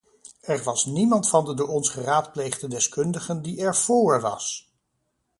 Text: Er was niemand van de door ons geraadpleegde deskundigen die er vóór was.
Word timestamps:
Er 0.41 0.63
was 0.63 0.85
niemand 0.85 1.29
van 1.29 1.45
de 1.45 1.53
door 1.53 1.67
ons 1.67 1.89
geraadpleegde 1.89 2.67
deskundigen 2.67 3.41
die 3.41 3.59
er 3.61 3.75
vóór 3.75 4.21
was. 4.21 4.71